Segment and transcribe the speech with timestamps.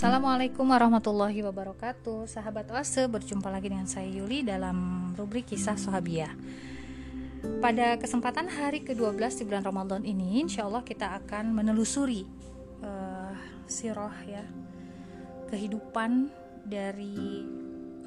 [0.00, 2.24] Assalamualaikum warahmatullahi wabarakatuh.
[2.24, 6.32] Sahabat Oase berjumpa lagi dengan saya Yuli dalam rubrik kisah Sohabiyah
[7.60, 12.24] Pada kesempatan hari ke-12 di bulan Ramadan ini Insya Allah kita akan menelusuri
[12.80, 13.36] uh,
[13.68, 14.40] Sirah ya
[15.52, 16.32] Kehidupan
[16.64, 17.44] dari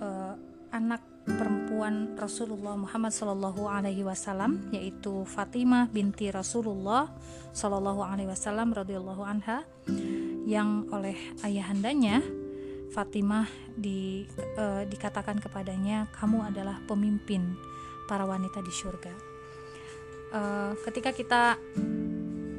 [0.02, 0.34] uh,
[0.74, 7.12] anak perempuan Rasulullah Muhammad Sallallahu Alaihi Wasallam yaitu Fatimah binti Rasulullah
[7.56, 9.64] Sallallahu Alaihi Wasallam radhiyallahu anha
[10.44, 12.20] yang oleh ayahandanya
[12.94, 17.58] Fatimah di, uh, dikatakan kepadanya kamu adalah pemimpin
[18.06, 19.14] para wanita di surga.
[20.34, 21.58] Uh, ketika kita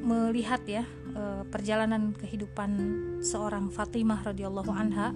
[0.03, 0.83] melihat ya
[1.15, 2.71] uh, perjalanan kehidupan
[3.23, 5.15] seorang Fatimah radhiyallahu anha,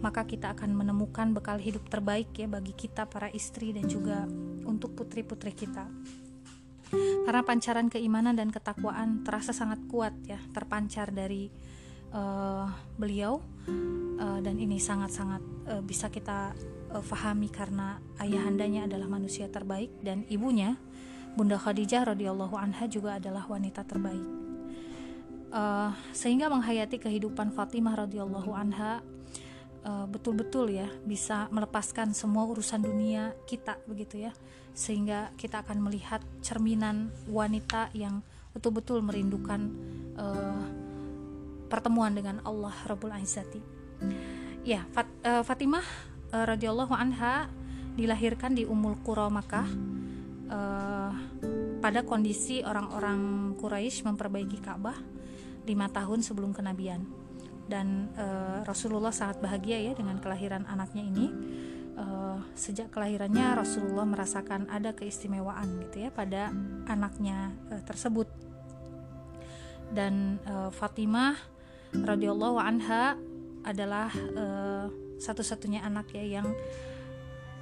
[0.00, 4.28] maka kita akan menemukan bekal hidup terbaik ya bagi kita para istri dan juga
[4.64, 5.88] untuk putri-putri kita.
[7.26, 11.50] Karena pancaran keimanan dan ketakwaan terasa sangat kuat ya, terpancar dari
[12.14, 13.42] uh, beliau
[14.22, 16.54] uh, dan ini sangat-sangat uh, bisa kita
[16.94, 20.78] uh, fahami karena ayahandanya adalah manusia terbaik dan ibunya
[21.36, 24.24] Bunda Khadijah radhiyallahu anha juga adalah wanita terbaik.
[25.52, 29.04] Uh, sehingga menghayati kehidupan Fatimah radhiyallahu anha
[29.86, 34.32] betul-betul uh, ya bisa melepaskan semua urusan dunia kita begitu ya.
[34.76, 38.20] Sehingga kita akan melihat cerminan wanita yang
[38.52, 39.72] betul-betul merindukan
[40.18, 40.64] uh,
[41.70, 43.60] pertemuan dengan Allah Rabbul Izzati.
[44.66, 45.84] Ya, Fat, uh, Fatimah
[46.34, 47.48] uh, radhiyallahu anha
[47.96, 49.68] dilahirkan di Ummul Qura Makkah.
[50.46, 51.10] Uh,
[51.82, 54.94] pada kondisi orang-orang Quraisy memperbaiki Ka'bah
[55.66, 57.02] lima tahun sebelum kenabian
[57.66, 61.26] dan uh, Rasulullah sangat bahagia ya dengan kelahiran anaknya ini.
[61.96, 66.52] Uh, sejak kelahirannya Rasulullah merasakan ada keistimewaan gitu ya pada
[66.86, 68.28] anaknya uh, tersebut.
[69.90, 71.34] Dan uh, Fatimah
[71.96, 73.16] radhiyallahu anha
[73.64, 76.48] adalah uh, satu-satunya anak ya yang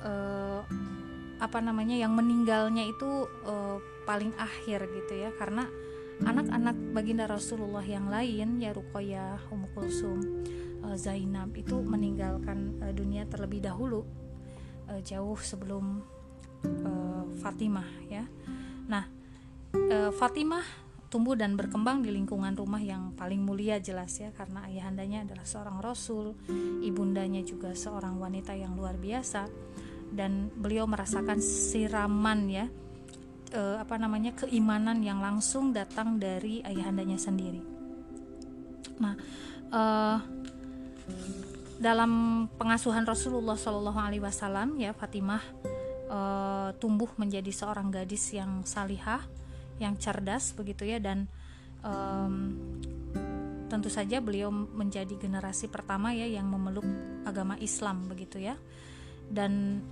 [0.02, 0.60] uh,
[1.38, 5.30] apa namanya yang meninggalnya itu uh, paling akhir gitu ya.
[5.38, 5.64] Karena
[6.22, 10.18] anak-anak baginda Rasulullah yang lain ya Ruqayyah, Ummu Kulsum,
[10.86, 14.06] uh, Zainab itu meninggalkan uh, dunia terlebih dahulu
[14.86, 16.04] uh, jauh sebelum
[17.44, 18.24] Fatimah ya.
[18.88, 19.04] Nah,
[20.16, 20.64] Fatimah
[21.12, 25.84] tumbuh dan berkembang di lingkungan rumah yang paling mulia jelas ya karena ayahandanya adalah seorang
[25.84, 26.32] rasul,
[26.80, 29.44] ibundanya juga seorang wanita yang luar biasa
[30.08, 32.66] dan beliau merasakan siraman ya
[33.54, 37.62] e, apa namanya keimanan yang langsung datang dari ayahandanya sendiri.
[38.98, 39.14] Nah,
[39.70, 39.82] e,
[41.78, 45.42] dalam pengasuhan Rasulullah Shallallahu Alaihi Wasallam ya Fatimah
[46.10, 46.18] e,
[46.82, 49.22] tumbuh menjadi seorang gadis yang salihah
[49.78, 51.26] yang cerdas begitu ya dan
[53.68, 56.88] tentu saja beliau menjadi generasi pertama ya yang memeluk
[57.28, 58.56] agama Islam begitu ya
[59.28, 59.84] dan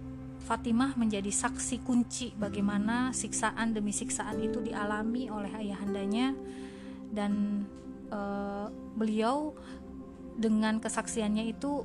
[0.42, 6.34] Fatimah menjadi saksi kunci bagaimana siksaan demi siksaan itu dialami oleh ayahandanya.
[7.12, 7.64] Dan
[8.10, 8.66] uh,
[8.98, 9.54] beliau
[10.36, 11.84] dengan kesaksiannya itu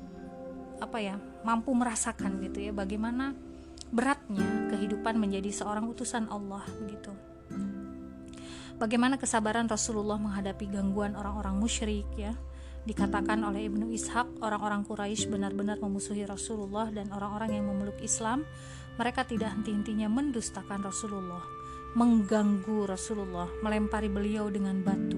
[0.78, 3.34] apa ya mampu merasakan gitu ya bagaimana
[3.90, 7.12] beratnya kehidupan menjadi seorang utusan Allah begitu
[8.78, 12.38] bagaimana kesabaran Rasulullah menghadapi gangguan orang-orang musyrik ya
[12.88, 18.48] dikatakan oleh Ibnu Ishaq orang-orang Quraisy benar-benar memusuhi Rasulullah dan orang-orang yang memeluk Islam
[18.96, 21.44] mereka tidak henti-hentinya mendustakan Rasulullah
[21.98, 25.18] mengganggu Rasulullah melempari beliau dengan batu.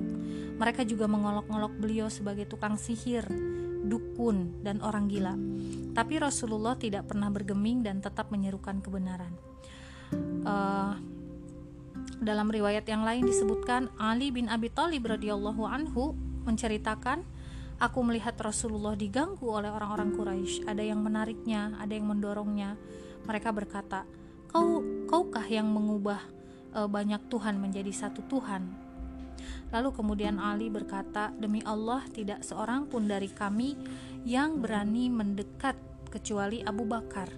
[0.59, 3.27] Mereka juga mengolok-olok beliau sebagai tukang sihir
[3.83, 5.35] dukun dan orang gila.
[5.95, 9.31] Tapi Rasulullah tidak pernah bergeming dan tetap menyerukan kebenaran.
[10.43, 10.95] Uh,
[12.19, 17.23] dalam riwayat yang lain disebutkan Ali bin Abi Thalib radhiyallahu anhu menceritakan
[17.79, 20.67] Aku melihat Rasulullah diganggu oleh orang-orang Quraisy.
[20.67, 22.75] Ada yang menariknya, ada yang mendorongnya.
[23.23, 24.03] Mereka berkata,
[24.51, 26.19] "Kau kaukah yang mengubah
[26.75, 28.67] e, banyak Tuhan menjadi satu Tuhan?"
[29.71, 33.79] Lalu kemudian Ali berkata, "Demi Allah, tidak seorang pun dari kami
[34.27, 35.79] yang berani mendekat
[36.11, 37.31] kecuali Abu Bakar."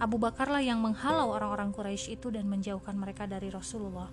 [0.00, 4.08] Abu Bakarlah yang menghalau orang-orang Quraisy itu dan menjauhkan mereka dari Rasulullah.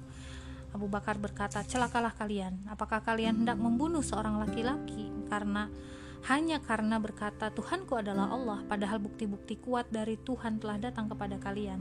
[0.74, 2.66] Abu Bakar berkata, "Celakalah kalian.
[2.66, 5.70] Apakah kalian hendak membunuh seorang laki-laki karena
[6.26, 11.80] hanya karena berkata Tuhanku adalah Allah, padahal bukti-bukti kuat dari Tuhan telah datang kepada kalian."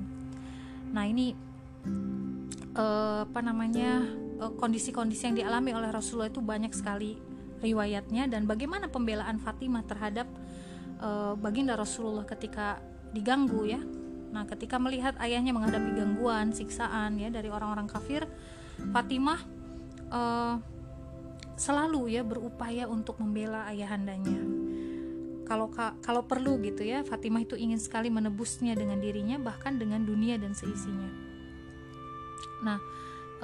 [0.92, 1.32] Nah, ini
[2.76, 4.04] uh, apa namanya?
[4.42, 7.16] eh, kondisi-kondisi yang dialami oleh Rasulullah itu banyak sekali
[7.62, 10.26] riwayatnya dan bagaimana pembelaan Fatimah terhadap
[10.98, 12.82] uh, baginda Rasulullah ketika
[13.14, 13.78] diganggu ya.
[14.32, 18.26] Nah, ketika melihat ayahnya menghadapi gangguan, siksaan ya dari orang-orang kafir,
[18.90, 19.40] Fatimah
[20.11, 20.56] uh,
[21.55, 24.62] selalu ya berupaya untuk membela ayahandanya.
[25.52, 25.69] kalau
[26.00, 30.56] kalau perlu gitu ya Fatimah itu ingin sekali menebusnya dengan dirinya bahkan dengan dunia dan
[30.56, 31.12] seisinya
[32.64, 32.79] nah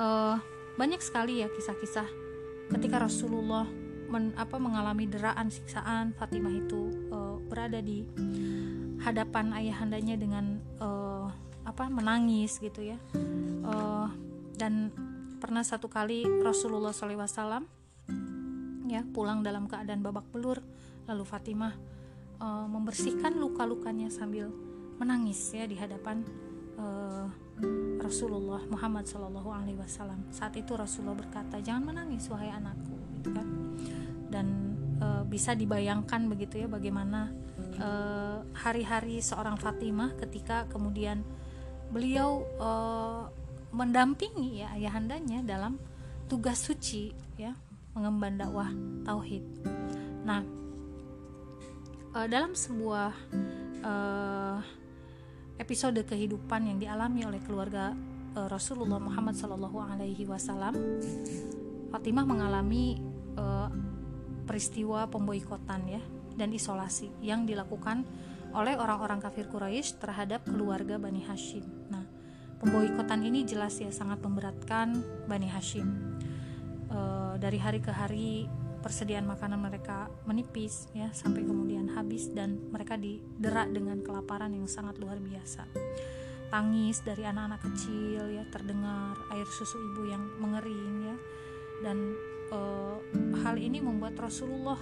[0.00, 0.40] uh,
[0.80, 2.08] banyak sekali ya kisah-kisah
[2.72, 3.68] ketika Rasulullah
[4.08, 8.06] men, apa mengalami deraan siksaan Fatimah itu uh, berada di
[9.04, 11.28] hadapan ayahandanya dengan uh,
[11.66, 12.96] apa menangis gitu ya
[13.68, 14.08] uh,
[14.56, 14.88] dan
[15.38, 17.62] pernah satu kali Rasulullah SAW
[18.90, 20.58] ya pulang dalam keadaan babak belur.
[21.06, 21.72] Lalu Fatimah
[22.42, 24.50] uh, membersihkan luka-lukanya sambil
[24.98, 26.26] menangis ya di hadapan
[26.76, 27.30] uh,
[28.02, 30.26] Rasulullah Muhammad Shallallahu Alaihi Wasallam.
[30.34, 33.46] Saat itu Rasulullah berkata jangan menangis wahai anakku gitu kan.
[34.28, 34.46] Dan
[35.00, 37.30] uh, bisa dibayangkan begitu ya bagaimana
[38.58, 41.22] hari-hari seorang Fatimah ketika kemudian
[41.94, 43.30] beliau uh,
[43.74, 45.76] mendampingi ya ayahandanya dalam
[46.28, 47.52] tugas suci ya
[47.96, 48.70] mengemban dakwah
[49.04, 49.42] tauhid.
[50.22, 50.44] Nah,
[52.14, 53.10] uh, dalam sebuah
[53.82, 54.58] uh,
[55.58, 57.96] episode kehidupan yang dialami oleh keluarga
[58.38, 60.78] uh, Rasulullah Muhammad Shallallahu Alaihi Wasallam,
[61.90, 63.00] Fatimah mengalami
[63.34, 63.68] uh,
[64.46, 66.02] peristiwa pemboikotan ya
[66.38, 68.06] dan isolasi yang dilakukan
[68.54, 71.66] oleh orang-orang kafir Quraisy terhadap keluarga Bani Hashim.
[71.92, 71.97] Nah,
[72.58, 74.98] pemboikotan ini jelas ya sangat memberatkan
[75.30, 76.18] Bani Hashim.
[76.90, 77.00] E,
[77.38, 83.66] dari hari ke hari persediaan makanan mereka menipis ya sampai kemudian habis dan mereka didera
[83.66, 85.66] dengan kelaparan yang sangat luar biasa.
[86.48, 91.16] Tangis dari anak-anak kecil ya terdengar air susu ibu yang mengering ya
[91.86, 91.98] dan
[92.50, 92.58] e,
[93.46, 94.78] hal ini membuat Rasulullah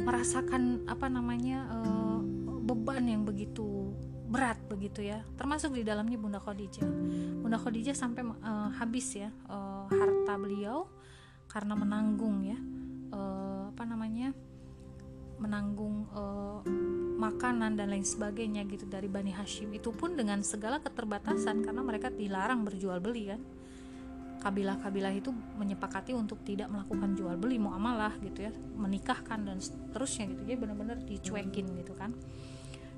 [0.00, 2.18] merasakan apa namanya uh,
[2.62, 3.81] beban yang begitu
[4.32, 5.20] berat begitu ya.
[5.36, 6.88] Termasuk di dalamnya Bunda Khadijah.
[7.44, 10.88] Bunda Khadijah sampai uh, habis ya uh, harta beliau
[11.52, 12.56] karena menanggung ya
[13.12, 14.32] uh, apa namanya
[15.36, 16.64] menanggung uh,
[17.20, 19.68] makanan dan lain sebagainya gitu dari Bani Hashim.
[19.76, 23.42] Itu pun dengan segala keterbatasan karena mereka dilarang berjual beli kan.
[24.42, 30.40] Kabilah-kabilah itu menyepakati untuk tidak melakukan jual beli muamalah gitu ya menikahkan dan seterusnya gitu.
[30.48, 32.10] Jadi benar-benar dicuekin gitu kan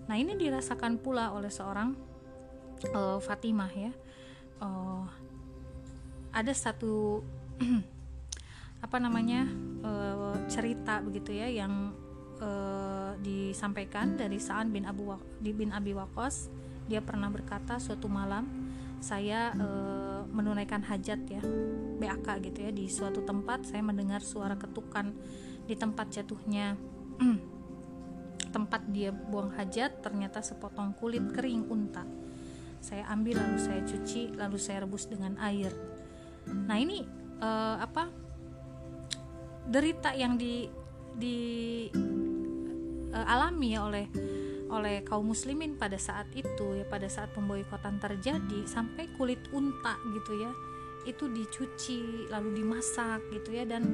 [0.05, 1.97] nah ini dirasakan pula oleh seorang
[2.93, 3.93] uh, Fatimah ya.
[4.61, 5.07] Uh,
[6.35, 7.23] ada satu
[8.85, 9.49] apa namanya
[9.81, 11.95] uh, cerita begitu ya yang
[12.43, 16.53] uh, disampaikan dari Sa'an bin Abu bin Abi Waqqas.
[16.85, 18.45] Dia pernah berkata suatu malam
[19.01, 21.43] saya uh, menunaikan hajat ya
[22.01, 25.13] BAK gitu ya di suatu tempat saya mendengar suara ketukan
[25.65, 26.77] di tempat jatuhnya
[28.55, 32.07] tempat dia buang hajat ternyata sepotong kulit kering unta.
[32.79, 35.75] Saya ambil lalu saya cuci lalu saya rebus dengan air.
[36.47, 37.03] Nah ini
[37.43, 38.07] uh, apa
[39.67, 40.71] derita yang di
[41.19, 41.39] di
[43.11, 44.07] uh, alami ya oleh
[44.75, 50.33] oleh kaum muslimin pada saat itu ya pada saat pemboikotan terjadi sampai kulit unta gitu
[50.39, 50.53] ya
[51.05, 53.85] itu dicuci lalu dimasak gitu ya dan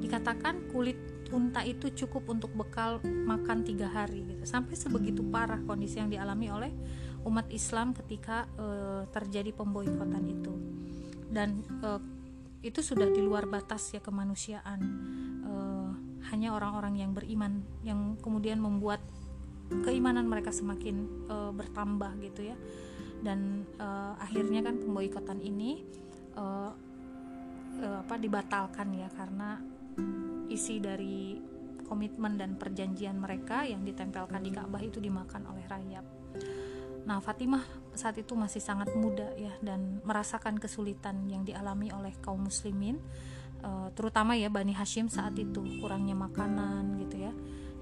[0.00, 0.96] dikatakan kulit
[1.34, 4.46] unta itu cukup untuk bekal makan tiga hari gitu.
[4.46, 6.72] Sampai sebegitu parah kondisi yang dialami oleh
[7.26, 8.66] umat Islam ketika e,
[9.10, 10.54] terjadi pemboikotan itu.
[11.26, 11.88] Dan e,
[12.62, 14.80] itu sudah di luar batas ya kemanusiaan.
[15.42, 15.52] E,
[16.30, 19.02] hanya orang-orang yang beriman yang kemudian membuat
[19.84, 22.56] keimanan mereka semakin uh, bertambah gitu ya.
[23.24, 25.80] Dan uh, akhirnya kan pemboikotan ini
[26.36, 26.72] uh,
[27.80, 29.56] uh, apa dibatalkan ya karena
[30.54, 31.36] isi dari
[31.84, 36.06] komitmen dan perjanjian mereka yang ditempelkan di Ka'bah itu dimakan oleh rayap.
[37.04, 37.60] Nah, Fatimah
[37.92, 42.96] saat itu masih sangat muda ya dan merasakan kesulitan yang dialami oleh kaum muslimin
[43.64, 47.32] uh, terutama ya Bani Hashim saat itu kurangnya makanan gitu ya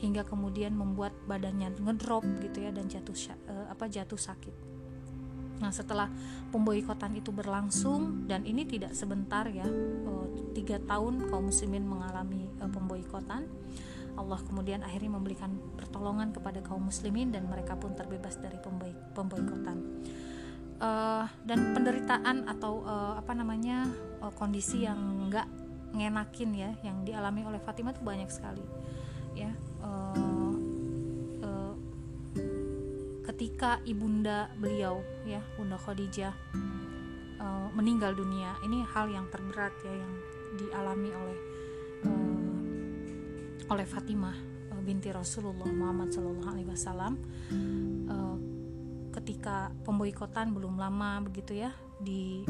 [0.03, 3.15] hingga kemudian membuat badannya ngedrop gitu ya dan jatuh
[3.47, 4.55] uh, apa jatuh sakit.
[5.63, 6.11] Nah setelah
[6.51, 10.27] pemboikotan itu berlangsung dan ini tidak sebentar ya uh,
[10.59, 13.47] tiga tahun kaum muslimin mengalami uh, pemboikotan.
[14.13, 18.59] Allah kemudian akhirnya memberikan pertolongan kepada kaum muslimin dan mereka pun terbebas dari
[19.15, 19.79] pemboikotan.
[20.83, 23.87] Uh, dan penderitaan atau uh, apa namanya
[24.19, 24.99] uh, kondisi yang
[25.31, 25.47] enggak
[25.95, 28.65] ngenakin ya yang dialami oleh Fatimah itu banyak sekali
[29.37, 29.53] ya
[29.85, 30.22] uh,
[33.43, 36.31] ketika ibunda beliau ya bunda Khadijah
[37.43, 38.55] uh, meninggal dunia.
[38.63, 40.15] Ini hal yang terberat ya yang
[40.63, 41.39] dialami oleh
[42.07, 44.39] uh, oleh Fatimah
[44.71, 47.19] uh, binti Rasulullah Muhammad Shallallahu Alaihi Wasallam.
[48.07, 48.39] Uh,
[49.11, 52.47] ketika pemboikotan belum lama begitu ya di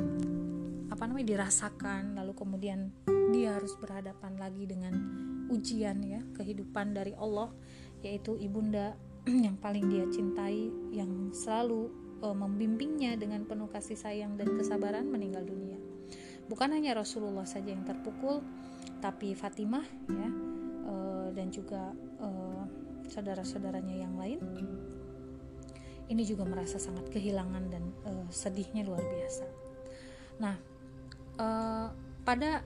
[0.92, 2.92] apa namanya dirasakan lalu kemudian
[3.32, 4.92] dia harus berhadapan lagi dengan
[5.48, 7.48] ujian ya kehidupan dari Allah
[8.04, 8.92] yaitu ibunda
[9.46, 11.90] yang paling dia cintai yang selalu
[12.22, 15.78] uh, membimbingnya dengan penuh kasih sayang dan kesabaran meninggal dunia.
[16.50, 18.42] Bukan hanya Rasulullah saja yang terpukul,
[18.98, 20.28] tapi Fatimah ya
[20.86, 22.66] uh, dan juga uh,
[23.06, 24.40] saudara-saudaranya yang lain
[26.12, 29.44] ini juga merasa sangat kehilangan dan uh, sedihnya luar biasa.
[30.44, 30.54] Nah,
[31.40, 31.88] uh,
[32.20, 32.60] pada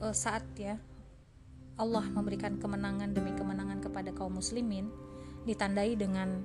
[0.00, 0.80] uh, saat ya
[1.76, 4.88] Allah memberikan kemenangan demi kemenangan kepada kaum muslimin
[5.44, 6.42] ditandai dengan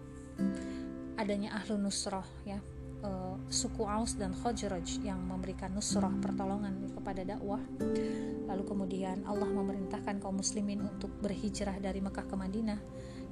[1.16, 2.60] adanya ahlu nusroh ya.
[3.06, 7.62] Uh, suku Aus dan Khajraj yang memberikan nusroh pertolongan kepada dakwah.
[8.50, 12.80] Lalu kemudian Allah memerintahkan kaum muslimin untuk berhijrah dari Mekah ke Madinah.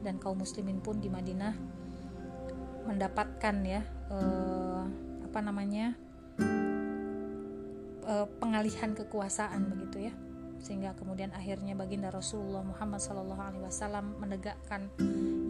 [0.03, 1.55] Dan kaum muslimin pun di Madinah
[2.85, 4.83] mendapatkan ya uh,
[5.23, 5.95] apa namanya
[8.03, 10.13] uh, pengalihan kekuasaan begitu ya
[10.63, 14.87] sehingga kemudian akhirnya baginda Rasulullah Muhammad SAW menegakkan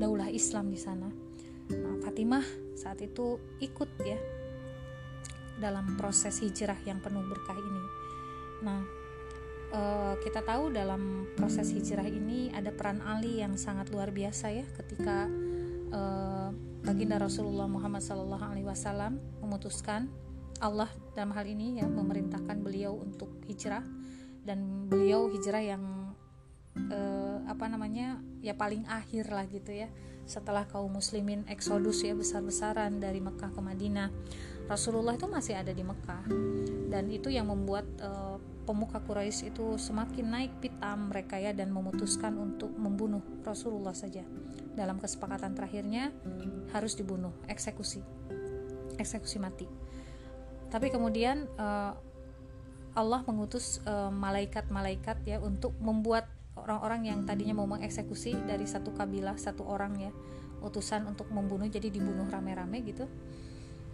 [0.01, 1.07] daulah Islam di sana.
[1.69, 2.43] Nah, Fatimah
[2.73, 4.17] saat itu ikut ya
[5.61, 7.83] dalam proses hijrah yang penuh berkah ini.
[8.65, 8.81] Nah,
[9.69, 14.65] uh, kita tahu dalam proses hijrah ini ada peran Ali yang sangat luar biasa ya
[14.81, 15.29] ketika
[15.93, 16.49] uh,
[16.81, 19.13] baginda Rasulullah Muhammad SAW
[19.45, 20.09] memutuskan
[20.57, 23.83] Allah dalam hal ini ya memerintahkan beliau untuk hijrah
[24.43, 25.83] dan beliau hijrah yang
[26.91, 29.87] uh, apa namanya ya paling akhir lah gitu ya
[30.23, 34.09] setelah kaum muslimin eksodus ya besar-besaran dari Mekah ke Madinah.
[34.63, 36.23] Rasulullah itu masih ada di Mekah
[36.87, 42.39] dan itu yang membuat uh, pemuka Quraisy itu semakin naik pitam mereka ya dan memutuskan
[42.39, 44.23] untuk membunuh Rasulullah saja.
[44.71, 46.15] Dalam kesepakatan terakhirnya
[46.71, 47.99] harus dibunuh eksekusi
[48.95, 49.67] eksekusi mati.
[50.71, 51.93] Tapi kemudian uh,
[52.93, 53.81] Allah mengutus
[54.13, 59.97] malaikat-malaikat uh, ya untuk membuat orang-orang yang tadinya mau mengeksekusi dari satu kabilah satu orang
[59.97, 60.11] ya
[60.61, 63.09] utusan untuk membunuh jadi dibunuh rame-rame gitu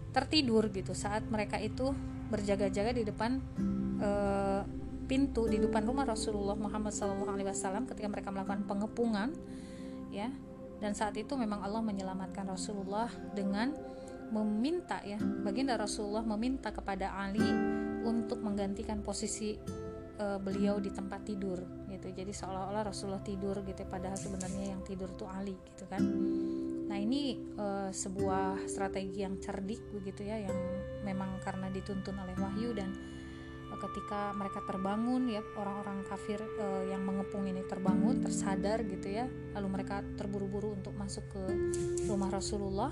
[0.10, 0.98] tertidur gitu.
[0.98, 1.94] Saat mereka itu
[2.30, 3.42] berjaga-jaga di depan
[4.02, 4.62] uh,
[5.10, 9.30] pintu di depan rumah Rasulullah Muhammad SAW ketika mereka melakukan pengepungan
[10.14, 10.30] ya.
[10.80, 13.76] Dan saat itu memang Allah menyelamatkan Rasulullah dengan
[14.30, 17.44] meminta ya baginda Rasulullah meminta kepada Ali
[18.06, 19.56] untuk menggantikan posisi
[20.20, 22.08] uh, beliau di tempat tidur gitu.
[22.12, 26.04] Jadi seolah-olah Rasulullah tidur gitu padahal sebenarnya yang tidur tuh Ali gitu kan.
[26.90, 30.58] Nah ini uh, sebuah strategi yang cerdik begitu ya yang
[31.06, 32.90] memang karena dituntun oleh wahyu dan
[33.70, 36.42] uh, ketika mereka terbangun ya orang-orang kafir
[36.90, 39.26] yang mengepung ini terbangun tersadar gitu ya.
[39.56, 41.44] Lalu mereka terburu-buru untuk masuk ke
[42.08, 42.92] rumah Rasulullah.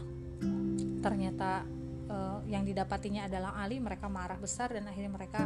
[0.97, 1.76] Ternyata
[2.07, 5.45] uh, yang didapatinya adalah Ali mereka marah besar dan akhirnya mereka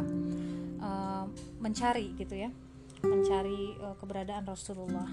[0.82, 1.26] uh,
[1.62, 2.50] mencari gitu ya
[3.02, 5.10] mencari uh, keberadaan Rasulullah.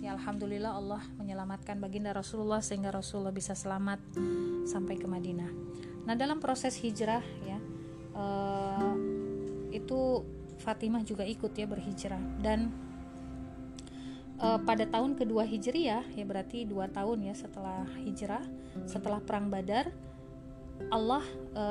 [0.00, 4.00] Ya Alhamdulillah Allah menyelamatkan baginda Rasulullah sehingga Rasulullah bisa selamat
[4.64, 5.52] sampai ke Madinah.
[6.08, 7.58] Nah dalam proses hijrah ya
[8.16, 8.96] uh,
[9.72, 10.24] itu
[10.60, 12.68] Fatimah juga ikut ya berhijrah dan
[14.40, 18.44] uh, pada tahun kedua hijriah ya berarti dua tahun ya setelah hijrah
[18.84, 19.92] setelah perang Badar
[20.88, 21.20] Allah
[21.52, 21.64] e,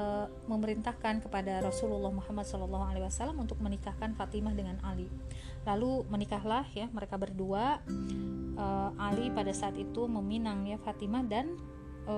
[0.46, 5.10] memerintahkan kepada Rasulullah Muhammad SAW untuk menikahkan Fatimah dengan Ali.
[5.66, 7.82] Lalu menikahlah ya mereka berdua.
[8.54, 8.66] E,
[9.01, 11.58] Ali pada saat itu meminang ya Fatimah dan
[12.06, 12.16] e,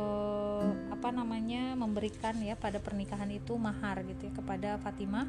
[0.92, 5.26] apa namanya memberikan ya pada pernikahan itu mahar gitu ya kepada Fatimah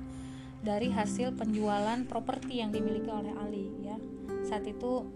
[0.62, 3.96] dari hasil penjualan properti yang dimiliki oleh Ali ya.
[4.42, 5.06] Saat itu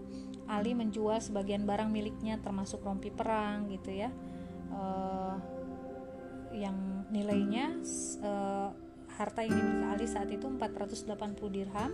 [0.47, 4.09] Ali menjual sebagian barang miliknya termasuk rompi perang gitu ya.
[4.71, 4.81] E,
[6.57, 7.77] yang nilainya
[8.25, 8.69] uh,
[9.17, 11.13] harta yang dimiliki Ali saat itu 480
[11.53, 11.91] dirham.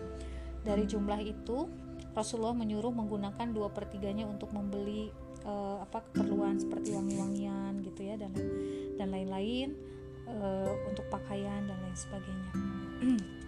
[0.64, 1.68] Dari jumlah itu
[2.16, 5.12] Rasulullah menyuruh menggunakan dua pertiganya untuk membeli
[5.44, 8.32] uh, apa keperluan seperti wangi-wangian gitu ya dan
[8.96, 9.76] dan lain-lain
[10.30, 12.52] uh, untuk pakaian dan lain sebagainya.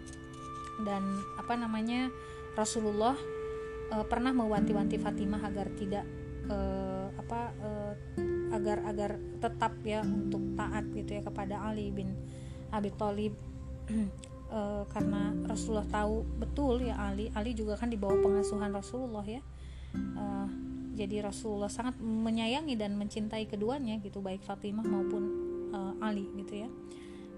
[0.76, 1.08] Dan
[1.40, 2.12] apa namanya
[2.52, 3.16] Rasulullah
[3.96, 6.04] uh, pernah mewanti-wanti Fatimah agar tidak
[6.52, 7.94] uh, apa uh,
[8.56, 9.12] agar agar
[9.44, 12.16] tetap ya untuk taat gitu ya kepada Ali bin
[12.72, 13.36] Abi Thalib.
[14.50, 19.44] Uh, karena Rasulullah tahu betul ya Ali Ali juga kan di bawah pengasuhan Rasulullah ya.
[19.96, 20.48] Uh,
[20.96, 25.24] jadi Rasulullah sangat menyayangi dan mencintai keduanya gitu baik Fatimah maupun
[25.76, 26.70] uh, Ali gitu ya.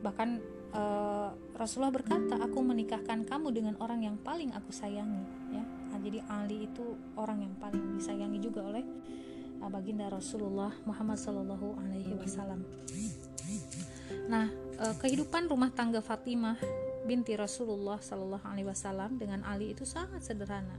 [0.05, 0.29] Bahkan
[0.77, 5.65] uh, Rasulullah berkata aku menikahkan kamu dengan orang yang paling aku sayangi ya.
[5.65, 8.85] Nah, jadi Ali itu orang yang paling disayangi juga oleh
[9.65, 12.61] baginda Rasulullah Muhammad Sallallahu Alaihi Wasallam.
[14.27, 16.59] Nah, uh, kehidupan rumah tangga Fatimah
[17.07, 20.75] binti Rasulullah Shallallahu Alaihi Wasallam dengan Ali itu sangat sederhana.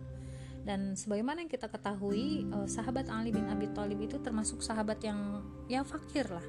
[0.68, 5.40] Dan sebagaimana yang kita ketahui uh, sahabat Ali bin Abi Thalib itu termasuk sahabat yang
[5.64, 6.44] ya fakir lah.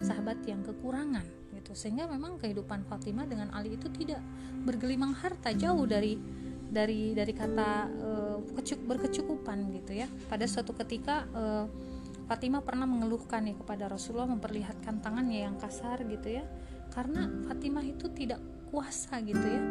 [0.00, 1.76] Sahabat yang kekurangan gitu.
[1.76, 4.24] Sehingga memang kehidupan Fatimah dengan Ali itu tidak
[4.64, 6.16] bergelimang harta jauh dari
[6.68, 10.06] dari dari kata uh, kecuk, berkecukupan gitu ya.
[10.28, 11.66] Pada suatu ketika uh,
[12.28, 16.44] Fatimah pernah mengeluhkan ya kepada Rasulullah memperlihatkan tangannya yang kasar gitu ya.
[16.92, 19.62] Karena Fatimah itu tidak kuasa gitu ya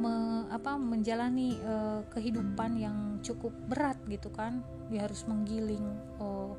[0.00, 4.64] me, apa menjalani uh, kehidupan yang cukup berat gitu kan.
[4.88, 5.84] Dia harus menggiling
[6.16, 6.56] uh,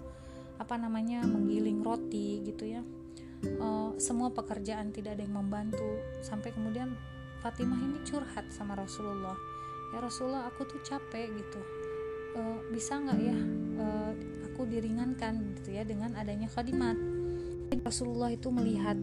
[0.61, 2.81] apa namanya menggiling roti gitu ya.
[3.61, 6.01] Uh, semua pekerjaan tidak ada yang membantu.
[6.21, 6.93] Sampai kemudian
[7.41, 9.37] Fatimah ini curhat sama Rasulullah
[9.95, 11.61] ya Rasulullah aku tuh capek gitu.
[12.37, 13.37] Uh, bisa nggak ya
[13.81, 14.11] uh,
[14.45, 16.93] aku diringankan gitu ya dengan adanya khadimat
[17.87, 18.99] Rasulullah itu melihat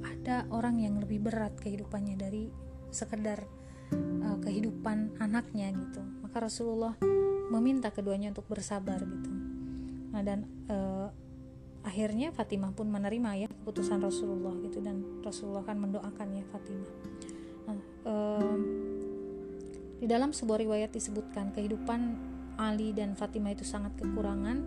[0.00, 2.48] ada orang yang lebih berat kehidupannya dari
[2.88, 3.44] sekedar
[4.24, 6.00] uh, kehidupan anaknya gitu.
[6.24, 6.96] Maka Rasulullah
[7.52, 9.30] meminta keduanya untuk bersabar gitu.
[10.08, 11.12] Nah dan uh,
[11.84, 14.80] akhirnya Fatimah pun menerima ya keputusan Rasulullah gitu.
[14.80, 16.92] Dan Rasulullah kan mendoakan ya Fatimah.
[17.68, 17.78] Nah,
[18.08, 18.56] uh,
[20.04, 22.00] di dalam sebuah riwayat disebutkan kehidupan
[22.60, 24.60] Ali dan Fatimah itu sangat kekurangan.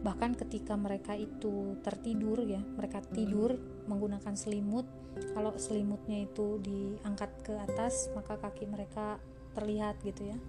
[0.00, 4.88] Bahkan ketika mereka itu tertidur ya mereka tidur menggunakan selimut.
[5.36, 9.20] Kalau selimutnya itu diangkat ke atas maka kaki mereka
[9.52, 10.40] terlihat gitu ya.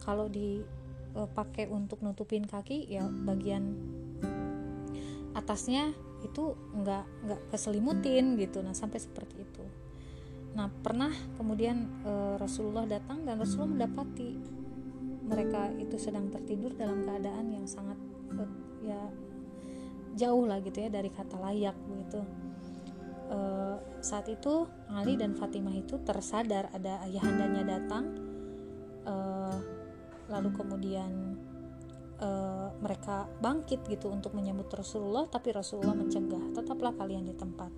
[0.00, 3.68] Kalau dipakai untuk nutupin kaki ya bagian
[5.36, 5.92] atasnya
[6.24, 8.64] itu nggak nggak keselimutin gitu.
[8.64, 9.83] Nah sampai seperti itu
[10.54, 14.38] Nah, pernah kemudian e, Rasulullah datang dan Rasulullah mendapati
[15.26, 17.98] mereka itu sedang tertidur dalam keadaan yang sangat
[18.30, 18.42] e,
[18.86, 19.02] ya
[20.14, 22.22] jauh lah gitu ya dari kata layak begitu.
[23.26, 23.38] E,
[23.98, 28.14] saat itu Ali dan Fatimah itu tersadar ada ayahandanya datang,
[29.02, 29.14] e,
[30.30, 31.34] lalu kemudian
[32.22, 32.28] e,
[32.78, 37.74] mereka bangkit gitu untuk menyambut Rasulullah, tapi Rasulullah mencegah, tetaplah kalian di tempat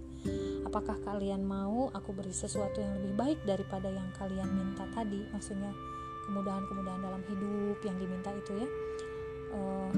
[0.67, 5.25] apakah kalian mau aku beri sesuatu yang lebih baik daripada yang kalian minta tadi?
[5.31, 5.73] Maksudnya
[6.27, 8.69] kemudahan-kemudahan dalam hidup yang diminta itu ya.
[9.57, 9.93] Uh,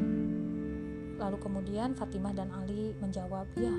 [1.18, 3.74] lalu kemudian Fatimah dan Ali menjawab ya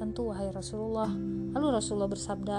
[0.00, 1.12] tentu wahai Rasulullah.
[1.52, 2.58] Lalu Rasulullah bersabda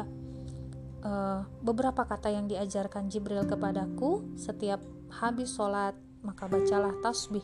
[1.05, 7.43] uh, beberapa kata yang diajarkan Jibril kepadaku setiap habis sholat maka bacalah tasbih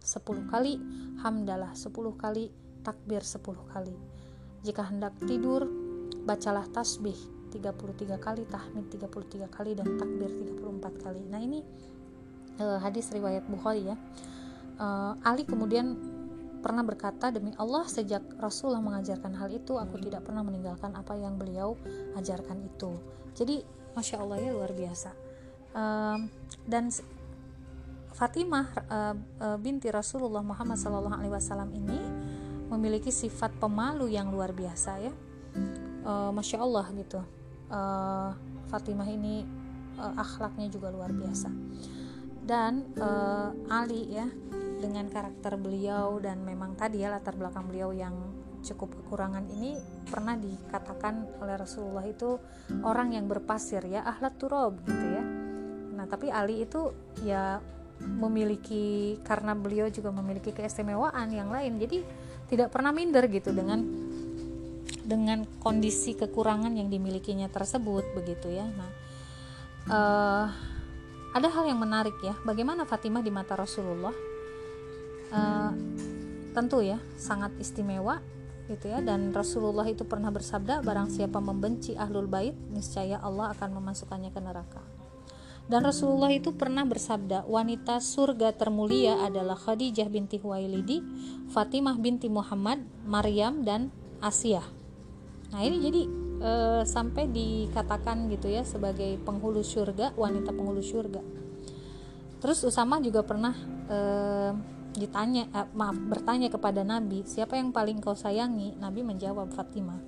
[0.00, 0.80] 10 kali
[1.20, 2.48] hamdalah 10 kali
[2.80, 3.94] takbir 10 kali
[4.62, 5.66] jika hendak tidur,
[6.24, 7.16] bacalah tasbih
[7.52, 11.22] 33 kali, tahmid 33 kali dan takbir 34 kali.
[11.30, 11.64] Nah, ini
[12.60, 13.96] uh, hadis riwayat Bukhari ya.
[14.76, 15.96] Uh, Ali kemudian
[16.60, 21.40] pernah berkata demi Allah sejak Rasulullah mengajarkan hal itu aku tidak pernah meninggalkan apa yang
[21.40, 21.78] beliau
[22.18, 22.92] ajarkan itu.
[23.32, 23.62] Jadi
[23.96, 25.10] masya Allah ya luar biasa.
[25.76, 26.18] Uh,
[26.68, 26.92] dan
[28.16, 32.15] Fatimah uh, binti Rasulullah Muhammad SAW ini
[32.76, 35.12] memiliki sifat pemalu yang luar biasa ya.
[36.06, 37.20] Uh, masya Allah gitu.
[37.66, 38.30] Uh,
[38.70, 39.42] Fatimah ini
[39.98, 41.50] uh, akhlaknya juga luar biasa.
[42.46, 44.28] Dan uh, Ali ya
[44.78, 48.14] dengan karakter beliau dan memang tadi ya latar belakang beliau yang
[48.62, 52.38] cukup kekurangan ini pernah dikatakan oleh Rasulullah itu
[52.82, 55.22] orang yang berpasir ya ahlat turab gitu ya.
[55.96, 56.92] Nah tapi Ali itu
[57.24, 57.58] ya
[58.02, 61.80] memiliki karena beliau juga memiliki keistimewaan yang lain.
[61.80, 62.04] Jadi
[62.46, 63.82] tidak pernah minder gitu dengan
[65.06, 68.66] dengan kondisi kekurangan yang dimilikinya tersebut begitu ya.
[68.66, 68.90] Nah
[69.90, 70.46] uh,
[71.34, 72.34] ada hal yang menarik ya.
[72.42, 74.14] Bagaimana Fatimah di mata Rasulullah?
[75.26, 75.74] Uh,
[76.54, 78.22] tentu ya sangat istimewa
[78.66, 78.98] gitu ya.
[79.04, 84.40] Dan Rasulullah itu pernah bersabda barang siapa membenci ahlul bait niscaya Allah akan memasukkannya ke
[84.42, 84.95] neraka
[85.66, 91.02] dan Rasulullah itu pernah bersabda, wanita surga termulia adalah Khadijah binti Huwailidi,
[91.50, 93.90] Fatimah binti Muhammad, Maryam dan
[94.22, 94.62] Asia.
[95.50, 96.02] Nah ini jadi
[96.38, 96.52] e,
[96.86, 101.22] sampai dikatakan gitu ya sebagai penghulu surga, wanita penghulu surga.
[102.38, 103.58] Terus Usama juga pernah
[103.90, 103.98] e,
[104.96, 108.78] ditanya, eh, maaf bertanya kepada Nabi, siapa yang paling kau sayangi?
[108.78, 109.98] Nabi menjawab Fatimah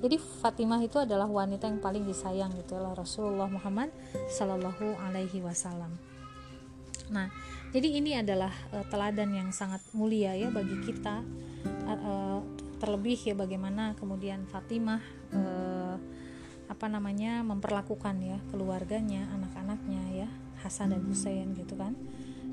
[0.00, 3.92] jadi Fatimah itu adalah wanita yang paling disayang gitu oleh Rasulullah Muhammad
[4.32, 5.92] Shallallahu Alaihi Wasallam.
[7.12, 7.28] Nah,
[7.74, 11.20] jadi ini adalah uh, teladan yang sangat mulia ya bagi kita.
[11.84, 12.40] Uh,
[12.80, 15.04] terlebih ya bagaimana kemudian Fatimah
[15.36, 16.00] uh,
[16.70, 20.28] apa namanya memperlakukan ya keluarganya, anak-anaknya ya
[20.64, 21.92] Hasan dan Husain gitu kan.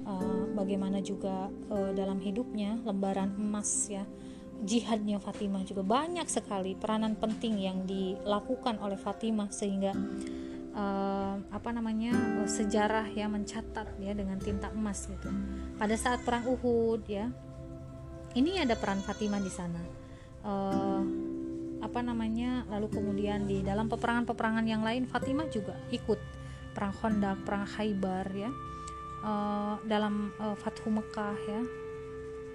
[0.04, 4.04] Uh, bagaimana juga uh, dalam hidupnya lembaran emas ya
[4.64, 9.94] jihadnya Fatimah juga banyak sekali peranan penting yang dilakukan oleh Fatimah sehingga
[10.74, 15.30] uh, apa namanya uh, sejarah ya mencatat ya dengan tinta emas gitu.
[15.78, 17.30] Pada saat perang Uhud ya
[18.34, 19.82] ini ada peran Fatimah di sana.
[20.42, 21.04] Uh,
[21.78, 26.18] apa namanya lalu kemudian di dalam peperangan-peperangan yang lain Fatimah juga ikut.
[26.74, 28.52] Perang Khandaq perang Khaybar ya.
[29.18, 30.30] Uh, dalam
[30.62, 31.62] Fathu Mekah ya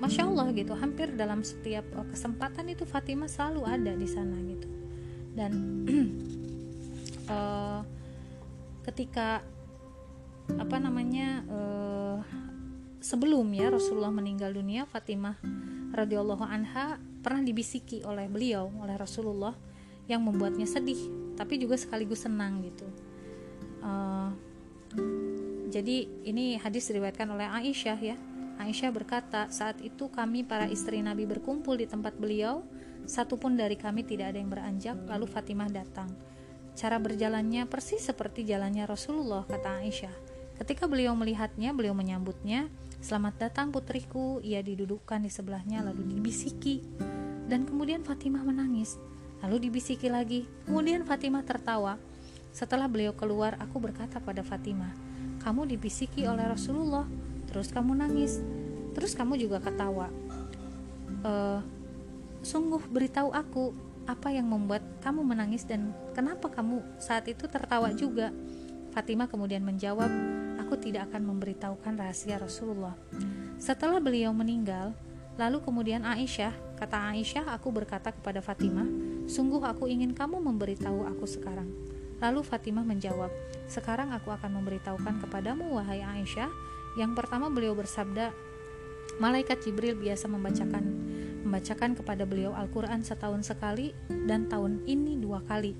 [0.02, 4.66] Masya Allah gitu hampir dalam setiap uh, kesempatan itu Fatimah selalu ada di sana gitu.
[5.30, 5.52] Dan
[7.30, 7.86] uh,
[8.90, 9.46] ketika
[10.58, 12.18] apa namanya uh,
[12.98, 15.38] sebelum ya Rasulullah meninggal dunia Fatimah
[15.94, 19.54] radhiyallahu anha pernah dibisiki oleh beliau oleh Rasulullah
[20.10, 20.98] yang membuatnya sedih
[21.38, 22.90] tapi juga sekaligus senang gitu.
[23.86, 24.34] Uh,
[25.70, 28.18] jadi ini hadis diriwayatkan oleh Aisyah ya
[28.62, 32.62] Aisyah berkata saat itu kami para istri Nabi berkumpul di tempat beliau
[33.04, 36.10] satupun dari kami tidak ada yang beranjak lalu Fatimah datang
[36.72, 40.14] Cara berjalannya persis seperti jalannya Rasulullah, kata Aisyah.
[40.56, 42.72] Ketika beliau melihatnya, beliau menyambutnya,
[43.04, 46.80] "Selamat datang putriku." Ia didudukkan di sebelahnya lalu dibisiki.
[47.44, 48.96] Dan kemudian Fatimah menangis.
[49.44, 50.48] Lalu dibisiki lagi.
[50.64, 52.00] Kemudian Fatimah tertawa.
[52.56, 54.96] Setelah beliau keluar, aku berkata pada Fatimah,
[55.44, 57.04] "Kamu dibisiki oleh Rasulullah,
[57.52, 58.40] terus kamu nangis,
[58.96, 60.08] terus kamu juga ketawa."
[61.20, 61.32] E,
[62.40, 63.76] sungguh beritahu aku
[64.08, 68.32] apa yang membuat kamu menangis dan kenapa kamu saat itu tertawa juga?
[68.92, 70.10] Fatimah kemudian menjawab,
[70.60, 72.92] aku tidak akan memberitahukan rahasia Rasulullah.
[73.56, 74.92] Setelah beliau meninggal,
[75.40, 78.84] lalu kemudian Aisyah, kata Aisyah, aku berkata kepada Fatimah,
[79.24, 81.72] sungguh aku ingin kamu memberitahu aku sekarang.
[82.20, 83.32] Lalu Fatimah menjawab,
[83.64, 86.52] sekarang aku akan memberitahukan kepadamu wahai Aisyah.
[86.98, 88.32] Yang pertama beliau bersabda,
[89.20, 90.84] malaikat Jibril biasa membacakan
[91.42, 95.74] membacakan kepada beliau Al-Quran setahun sekali dan tahun ini dua kali.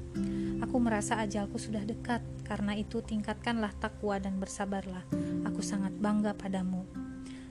[0.58, 5.06] Aku merasa ajalku sudah dekat, karena itu tingkatkanlah takwa dan bersabarlah.
[5.46, 6.86] Aku sangat bangga padamu.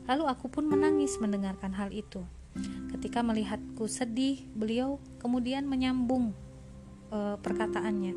[0.07, 2.23] Lalu aku pun menangis mendengarkan hal itu.
[2.91, 6.35] Ketika melihatku sedih, beliau kemudian menyambung
[7.07, 8.13] e, perkataannya.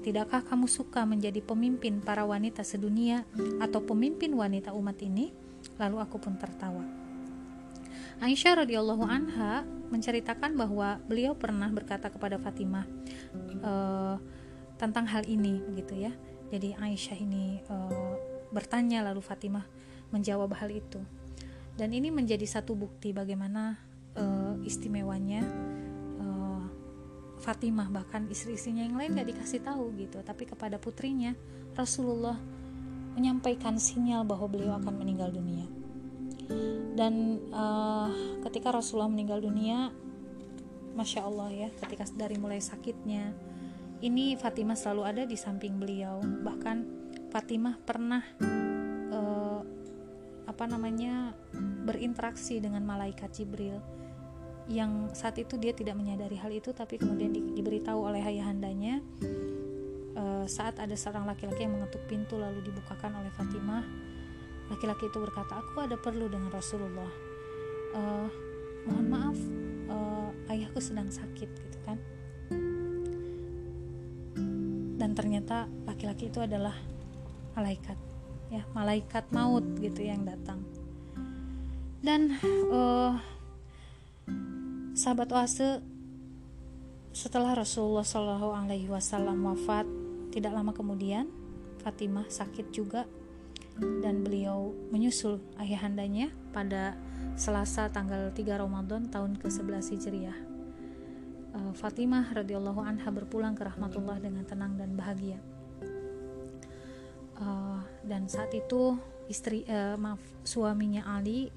[0.00, 3.28] Tidakkah kamu suka menjadi pemimpin para wanita sedunia
[3.60, 5.28] atau pemimpin wanita umat ini?
[5.76, 6.84] Lalu aku pun tertawa.
[8.20, 12.84] Aisyah radhiyallahu anha menceritakan bahwa beliau pernah berkata kepada Fatimah
[13.64, 14.16] uh,
[14.76, 16.12] tentang hal ini begitu ya.
[16.48, 18.16] Jadi Aisyah ini uh,
[18.52, 19.64] bertanya lalu Fatimah
[20.12, 21.00] menjawab hal itu.
[21.76, 23.80] Dan ini menjadi satu bukti bagaimana
[24.16, 25.44] uh, istimewanya
[27.40, 31.32] Fatimah bahkan istri-istrinya yang lain gak dikasih tahu gitu, tapi kepada putrinya
[31.72, 32.36] Rasulullah
[33.16, 35.66] menyampaikan sinyal bahwa beliau akan meninggal dunia.
[36.94, 38.10] Dan uh,
[38.44, 39.88] ketika Rasulullah meninggal dunia
[40.90, 43.30] masya Allah ya ketika dari mulai sakitnya
[44.02, 46.20] ini Fatimah selalu ada di samping beliau.
[46.20, 46.76] Bahkan
[47.30, 48.24] Fatimah pernah
[49.14, 49.60] uh,
[50.48, 51.36] apa namanya
[51.86, 53.78] berinteraksi dengan malaikat Jibril
[54.70, 59.02] yang saat itu dia tidak menyadari hal itu tapi kemudian di, diberitahu oleh ayahandanya
[60.14, 63.82] uh, saat ada seorang laki-laki yang mengetuk pintu lalu dibukakan oleh Fatimah
[64.70, 67.10] laki-laki itu berkata aku ada perlu dengan Rasulullah.
[67.90, 68.30] Uh,
[68.86, 69.38] mohon maaf
[69.90, 71.98] uh, ayahku sedang sakit gitu kan.
[74.94, 76.76] Dan ternyata laki-laki itu adalah
[77.58, 77.98] malaikat
[78.50, 80.62] ya malaikat maut gitu yang datang.
[82.00, 82.38] Dan
[82.70, 83.18] uh,
[85.00, 85.80] sahabat oase
[87.16, 89.88] setelah Rasulullah Shallallahu Alaihi Wasallam wafat
[90.28, 91.24] tidak lama kemudian
[91.80, 93.08] Fatimah sakit juga
[94.04, 97.00] dan beliau menyusul ayahandanya pada
[97.32, 100.38] Selasa tanggal 3 Ramadan tahun ke-11 Hijriah.
[101.56, 105.40] Uh, Fatimah radhiyallahu anha berpulang ke rahmatullah dengan tenang dan bahagia.
[107.40, 109.00] Uh, dan saat itu
[109.32, 111.48] istri uh, maaf suaminya Ali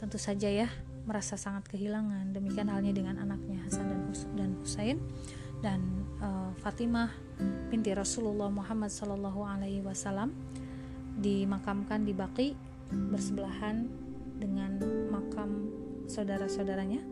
[0.00, 0.72] tentu saja ya
[1.08, 2.36] merasa sangat kehilangan.
[2.36, 4.00] Demikian halnya dengan anaknya Hasan dan
[4.36, 5.00] dan Husain
[5.64, 5.80] dan
[6.20, 7.10] uh, Fatimah
[7.72, 10.36] binti Rasulullah Muhammad sallallahu alaihi wasallam
[11.18, 12.54] dimakamkan di Baki
[12.92, 13.88] bersebelahan
[14.38, 14.78] dengan
[15.10, 15.72] makam
[16.06, 17.02] saudara-saudaranya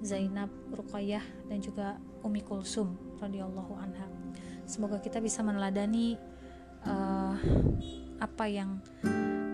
[0.00, 4.06] Zainab, Ruqayyah dan juga Umi Kulsum radhiyallahu anha.
[4.64, 6.16] Semoga kita bisa meneladani
[6.86, 7.36] uh,
[8.22, 8.80] apa yang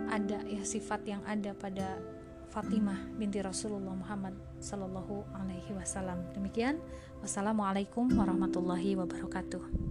[0.07, 1.99] ada ya sifat yang ada pada
[2.57, 4.33] Fatimah binti Rasulullah Muhammad
[4.64, 6.25] sallallahu alaihi wasallam.
[6.33, 6.81] Demikian,
[7.21, 9.86] wassalamualaikum warahmatullahi wabarakatuh.